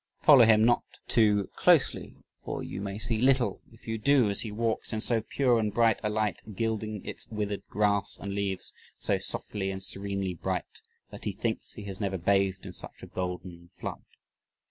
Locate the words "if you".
3.71-3.99